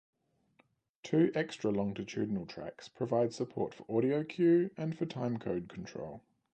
Two 1.03 1.31
extra 1.35 1.69
longitudinal 1.69 2.47
tracks 2.47 2.89
provide 2.89 3.35
support 3.35 3.75
for 3.75 3.85
audio 3.95 4.23
cue 4.23 4.71
and 4.75 4.97
for 4.97 5.05
timecode 5.05 5.69
control. 5.69 6.23